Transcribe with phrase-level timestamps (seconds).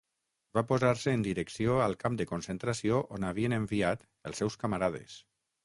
[0.57, 5.23] Va posar-se en direcció al camp de concentració on havien enviat els seus camarades.